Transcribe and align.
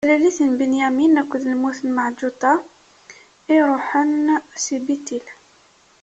Talalit 0.03 0.37
n 0.47 0.51
Binyamin 0.59 1.19
akked 1.21 1.43
lmut 1.51 1.79
n 1.83 1.89
Meɛǧuṭa 1.95 2.53
i 2.61 2.65
iṛuḥen 3.57 4.25
si 4.63 4.77
Bitil. 4.85 5.25